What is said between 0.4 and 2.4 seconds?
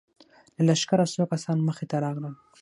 له لښکره څو کسان مخې ته راغلل.